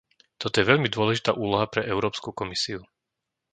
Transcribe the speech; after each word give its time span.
Toto 0.41 0.55
je 0.59 0.65
veľmi 0.71 0.89
dôležitá 0.95 1.31
úloha 1.43 1.65
pre 1.73 1.85
Európsku 1.93 2.29
komisiu. 2.39 2.79